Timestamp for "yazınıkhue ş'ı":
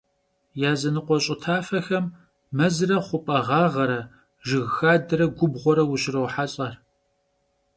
0.63-1.35